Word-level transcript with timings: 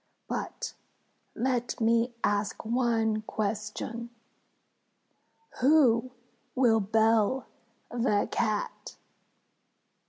But 0.27 0.73
let 1.35 1.79
me 1.79 2.11
ask 2.23 2.65
one 2.65 3.21
question: 3.21 4.09
Who 5.59 6.09
will 6.55 6.79
bell 6.79 7.45
the 7.91 8.27
Cat?" 8.31 8.95